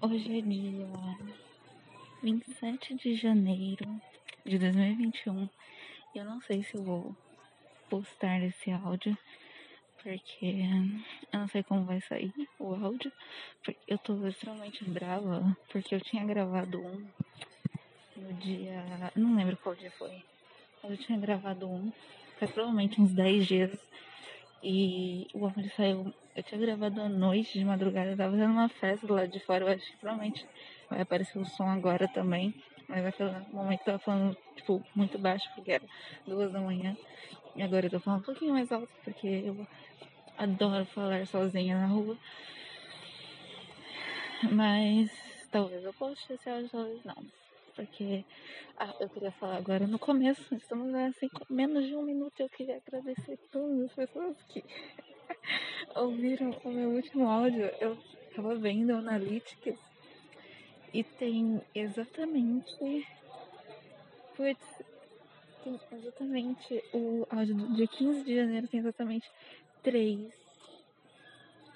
[0.00, 0.86] Hoje é dia
[2.22, 4.00] 27 de janeiro
[4.46, 5.48] de 2021
[6.14, 7.16] e eu não sei se eu vou
[7.90, 9.18] postar esse áudio
[10.00, 10.64] porque
[11.32, 13.10] eu não sei como vai sair o áudio.
[13.88, 17.04] Eu tô extremamente brava porque eu tinha gravado um
[18.16, 18.80] no dia.
[19.16, 20.22] Não lembro qual dia foi.
[20.80, 21.92] Mas eu tinha gravado um
[22.38, 23.78] faz provavelmente uns 10 dias.
[24.62, 26.12] E o áudio saiu.
[26.34, 29.64] Eu tinha gravado à noite, de madrugada, eu tava fazendo uma festa lá de fora.
[29.64, 30.46] Eu acho que provavelmente
[30.88, 32.54] vai aparecer o som agora também.
[32.88, 35.84] Mas naquele momento eu tava falando, tipo, muito baixo, porque era
[36.26, 36.96] duas da manhã.
[37.54, 39.66] E agora eu tô falando um pouquinho mais alto, porque eu
[40.36, 42.16] adoro falar sozinha na rua.
[44.52, 45.10] Mas
[45.50, 47.16] talvez eu poste esse áudio, talvez não.
[47.78, 48.24] Porque
[48.76, 52.40] ah, eu queria falar agora no começo, estamos assim, com menos de um minuto.
[52.40, 54.64] Eu queria agradecer todas as pessoas que
[55.94, 57.66] ouviram o meu último áudio.
[57.80, 57.96] Eu
[58.34, 59.78] tava vendo o Analytics
[60.92, 63.06] e tem exatamente.
[64.36, 64.82] Putz,
[65.62, 69.30] tem exatamente o áudio do dia 15 de janeiro tem exatamente
[69.84, 70.34] três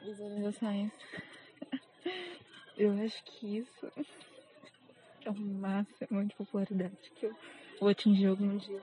[0.00, 0.92] visualizações.
[2.78, 3.92] Eu acho que isso
[5.28, 7.36] é o máximo de popularidade que eu
[7.78, 8.80] vou atingir algum dia.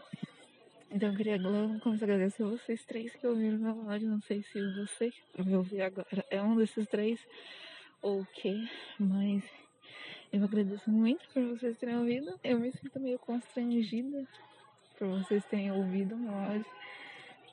[0.91, 4.07] Então eu queria agora começar a agradecer a vocês três que ouviram meu áudio.
[4.07, 7.19] Não sei se você vai ouvir agora é um desses três
[7.99, 9.43] ou o que, mas
[10.31, 12.39] eu agradeço muito por vocês terem ouvido.
[12.43, 14.27] Eu me sinto meio constrangida
[14.99, 16.65] por vocês terem ouvido meu áudio.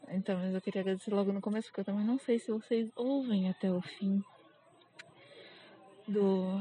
[0.08, 2.90] Então, mas eu queria agradecer logo no começo, porque eu também não sei se vocês
[2.94, 4.22] ouvem até o fim
[6.06, 6.60] do,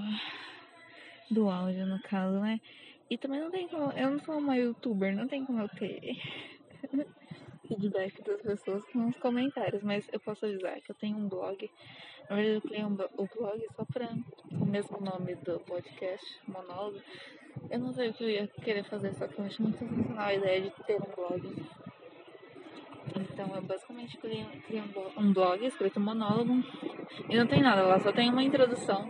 [1.31, 2.59] do áudio, no caso, né?
[3.09, 3.91] E também não tem como.
[3.93, 6.17] Eu não sou uma youtuber, não tem como eu ter
[7.67, 11.69] feedback das pessoas nos comentários, mas eu posso avisar que eu tenho um blog.
[12.29, 14.09] Na verdade, eu criei um, o blog só pra
[14.51, 17.01] o mesmo nome do podcast, monólogo.
[17.69, 20.27] Eu não sei o que eu ia querer fazer, só que eu acho muito sensacional
[20.27, 21.53] a ideia de ter um blog
[23.19, 24.83] então eu basicamente criei, criei
[25.17, 26.63] um blog escrito monólogo
[27.29, 29.09] e não tem nada lá, só tem uma introdução.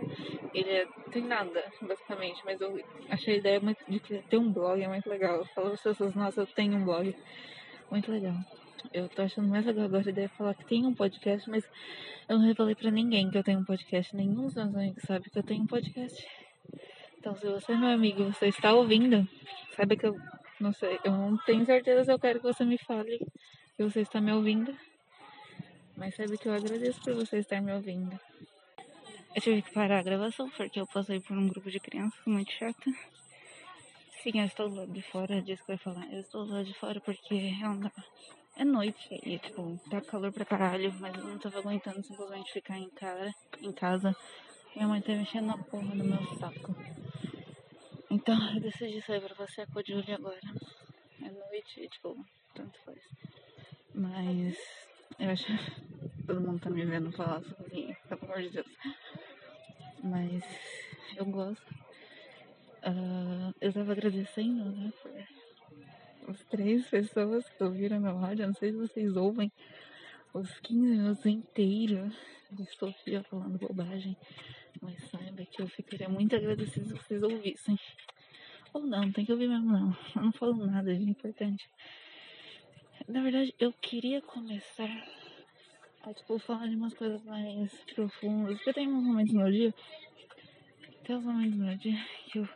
[0.54, 4.82] Ele é, tem nada, basicamente, mas eu achei a ideia muito, de ter um blog
[4.82, 5.36] é muito legal.
[5.36, 7.14] Eu falo para as pessoas, nossa, eu tenho um blog.
[7.90, 8.34] Muito legal.
[8.92, 11.64] Eu tô achando mais legal agora a ideia de falar que tem um podcast, mas
[12.28, 14.14] eu não revelei pra ninguém que eu tenho um podcast.
[14.14, 16.26] Nenhum dos meus amigos sabe que eu tenho um podcast.
[17.18, 19.26] Então, se você, meu amigo, você está ouvindo,
[19.76, 20.16] saiba que eu
[20.58, 23.18] não sei, eu não tenho certeza se eu quero que você me fale
[23.76, 24.76] que você está me ouvindo.
[25.96, 28.18] Mas sabe que eu agradeço por você estar me ouvindo.
[29.34, 32.52] Eu tive que parar a gravação porque eu passei por um grupo de crianças muito
[32.52, 32.90] chato.
[34.22, 36.12] Sim, eu estou lá de fora, disso que eu ia falar.
[36.12, 40.92] Eu estou lá de fora porque é, é noite e, tipo, tá calor pra caralho,
[41.00, 44.14] mas eu não tava aguentando simplesmente ficar em, cara, em casa.
[44.76, 46.76] Minha mãe tá mexendo na porra do meu saco.
[48.10, 50.40] Então eu decidi sair pra passear com a Julie agora.
[51.22, 52.14] É noite e, tipo,
[52.54, 53.00] tanto faz.
[53.94, 54.56] Mas
[55.18, 55.46] eu acho
[56.26, 58.66] todo mundo tá me vendo falar sozinho, pelo amor de Deus.
[60.02, 60.42] Mas
[61.16, 61.70] eu gosto.
[62.84, 65.12] Uh, eu tava agradecendo, né, por
[66.28, 68.46] as três pessoas que ouviram meu áudio.
[68.46, 69.50] Não sei se vocês ouvem
[70.34, 72.14] os 15 minutos inteiros
[72.50, 74.16] de Sofia falando bobagem.
[74.80, 77.78] Mas saiba que eu ficaria muito agradecida se vocês ouvissem.
[78.72, 79.96] Ou não, tem que ouvir mesmo não.
[80.16, 81.68] Eu não falo nada de importante.
[83.06, 84.88] Na verdade, eu queria começar
[86.02, 88.56] a, tipo, falar de umas coisas mais profundas.
[88.56, 89.74] Porque tem uns momentos no meu dia,
[91.04, 91.98] tem uns momentos no meu dia
[92.30, 92.48] que eu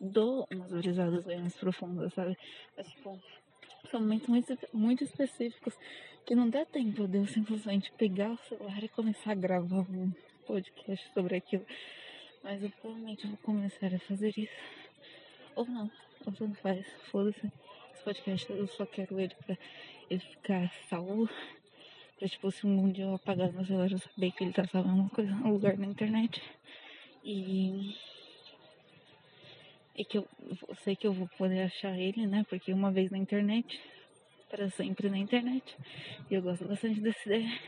[0.00, 2.36] dou umas brisadas bem mais profundas, sabe?
[2.76, 3.20] Mas, tipo,
[3.90, 5.76] são momentos muito, muito específicos
[6.24, 10.12] que não dá tempo de eu simplesmente pegar o celular e começar a gravar um
[10.46, 11.66] podcast sobre aquilo.
[12.42, 14.52] Mas eu provavelmente vou começar a fazer isso.
[15.54, 15.90] Ou não,
[16.26, 17.50] ou tanto faz, foda-se
[18.04, 19.56] podcast, eu só quero ele pra
[20.10, 21.28] ele ficar salvo.
[22.18, 24.88] Pra, tipo, se um dia eu apagar meu celular, eu saber que ele tá salvo
[24.88, 26.42] em alguma coisa, um lugar na internet.
[27.24, 27.96] E.
[29.96, 30.28] E que eu,
[30.68, 32.44] eu sei que eu vou poder achar ele, né?
[32.48, 33.80] Porque uma vez na internet,
[34.48, 35.76] para sempre na internet.
[36.30, 37.60] E eu gosto bastante dessa ideia.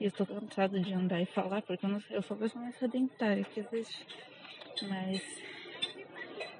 [0.00, 2.64] E eu tô cansado de andar e falar, porque eu, não, eu sou a pessoa
[2.64, 4.04] mais sedentária que existe.
[4.88, 5.22] Mas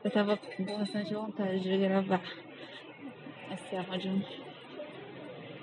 [0.05, 2.23] eu tava com bastante vontade de gravar
[3.53, 4.25] esse áudio.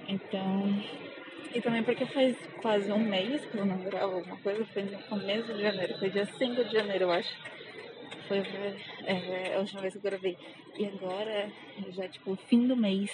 [0.07, 1.08] Então.
[1.53, 4.99] E também porque faz quase um mês que eu não gravo alguma coisa, foi no
[5.03, 7.35] começo de janeiro, foi dia 5 de janeiro, eu acho.
[8.27, 8.37] Foi
[9.05, 10.37] é, a última vez que eu gravei.
[10.77, 11.51] E agora
[11.89, 13.11] já tipo fim do mês.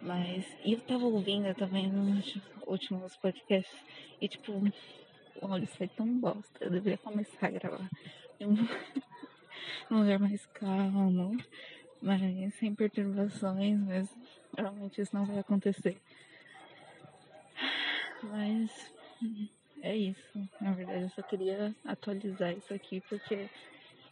[0.00, 0.46] Mas.
[0.64, 3.78] E eu tava ouvindo também nos últimos podcasts.
[4.20, 4.52] E tipo.
[5.42, 6.64] o áudio sai tão bosta.
[6.64, 7.90] Eu deveria começar a gravar
[8.40, 8.66] em um
[9.90, 11.36] lugar mais calmo,
[12.00, 14.08] mas sem perturbações, mas
[14.56, 16.00] realmente isso não vai acontecer.
[18.30, 18.92] Mas
[19.82, 20.48] é isso.
[20.60, 23.48] Na verdade, eu só queria atualizar isso aqui porque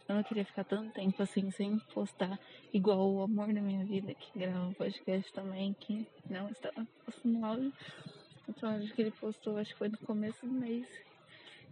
[0.07, 2.39] eu não queria ficar tanto tempo assim sem postar,
[2.71, 6.71] igual o amor da minha vida que grava um podcast também, que não está
[7.03, 7.73] postando áudio.
[8.47, 10.87] Então acho que ele postou, acho que foi no começo do mês.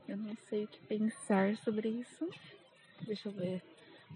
[0.08, 2.30] Eu não sei o que pensar sobre isso.
[3.04, 3.62] Deixa eu ver.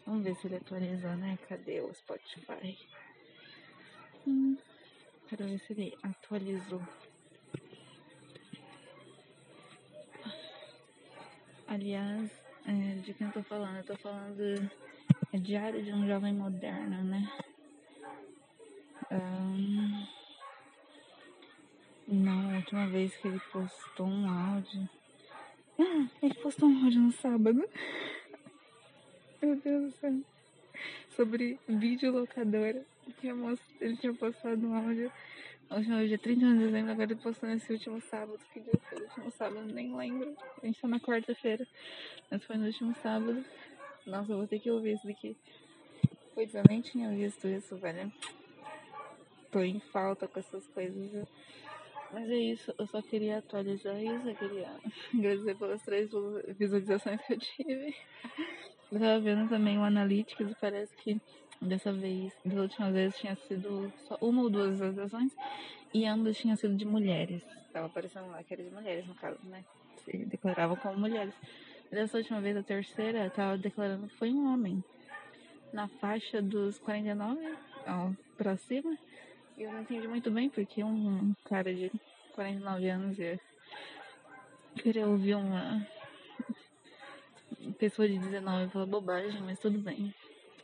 [0.06, 1.38] Vamos ver se ele atualizou, né?
[1.47, 2.77] Cadê o Spotify?
[4.27, 4.57] Hum,
[5.29, 6.81] quero ver se ele atualizou.
[11.67, 12.31] Aliás,
[12.65, 13.77] é, de quem eu tô falando?
[13.77, 14.71] Eu tô falando
[15.33, 17.29] é Diário de um Jovem Moderno, né?
[19.11, 20.07] Um,
[22.07, 24.89] na última vez que ele postou um áudio.
[25.77, 27.69] Ah, ele postou um áudio no sábado.
[29.41, 30.21] Meu Deus do céu.
[31.15, 32.85] Sobre videolocadora.
[33.81, 35.11] Ele tinha postado um áudio.
[35.69, 38.39] Hoje é dia 31 de dezembro, agora ele postou nesse último sábado.
[38.53, 39.65] Que dia foi o último sábado?
[39.65, 40.33] Nem lembro.
[40.63, 41.67] A gente tá na quarta-feira.
[42.31, 43.43] Mas foi no último sábado.
[44.05, 45.35] Nossa, eu vou ter que ouvir isso daqui.
[46.33, 48.11] Pois eu nem tinha visto isso, velho.
[49.51, 51.27] Tô em falta com essas coisas.
[52.13, 54.69] Mas é isso, eu só queria atualizar isso, eu queria
[55.13, 56.09] agradecer pelas três
[56.57, 57.95] visualizações que eu tive.
[58.89, 61.19] Eu tava vendo também o Analytics e parece que
[61.62, 65.36] dessa vez, das últimas vezes tinha sido só uma ou duas visualizações
[65.94, 67.44] e ambas tinham sido de mulheres.
[67.74, 69.63] Tava aparecendo lá que era de mulheres, no caso, né?
[70.04, 71.33] Se declaravam como mulheres.
[71.92, 74.83] Dessa última vez, a terceira, tava declarando que foi um homem.
[75.74, 77.57] Na faixa dos 49
[77.88, 78.98] ó, pra cima.
[79.57, 81.92] E eu não entendi muito bem porque um cara de
[82.33, 83.39] 49 anos ia
[84.75, 85.86] querer ouvir uma
[87.80, 90.13] pessoa de 19 falar bobagem, mas tudo bem.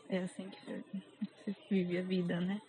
[0.09, 2.61] É assim que se vive a vida, né?